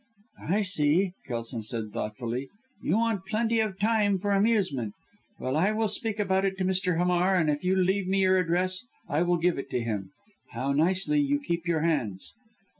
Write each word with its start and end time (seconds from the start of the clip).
"I 0.49 0.63
see!" 0.63 1.13
Kelson 1.27 1.61
said 1.61 1.93
thoughtfully; 1.93 2.49
"you 2.81 2.97
want 2.97 3.27
plenty 3.27 3.59
of 3.59 3.77
time 3.77 4.17
for 4.17 4.31
amusement. 4.31 4.95
Well! 5.37 5.55
I 5.55 5.69
will 5.73 5.87
speak 5.89 6.17
about 6.19 6.43
it 6.43 6.57
to 6.57 6.65
Mr. 6.65 6.97
Hamar, 6.97 7.35
and 7.35 7.51
if 7.51 7.63
you 7.63 7.75
leave 7.75 8.07
me 8.07 8.21
your 8.21 8.39
address 8.39 8.83
I 9.07 9.21
will 9.21 9.37
give 9.37 9.59
it 9.59 9.71
him. 9.71 10.09
How 10.53 10.71
nicely 10.71 11.19
you 11.19 11.39
keep 11.39 11.67
your 11.67 11.81
hands." 11.81 12.33